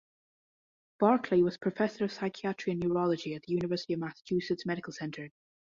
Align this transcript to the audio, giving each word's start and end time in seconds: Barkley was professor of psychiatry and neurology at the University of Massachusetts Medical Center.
Barkley 0.99 1.43
was 1.43 1.59
professor 1.59 2.05
of 2.05 2.11
psychiatry 2.11 2.71
and 2.73 2.81
neurology 2.81 3.35
at 3.35 3.43
the 3.43 3.53
University 3.53 3.93
of 3.93 3.99
Massachusetts 3.99 4.65
Medical 4.65 4.93
Center. 4.93 5.29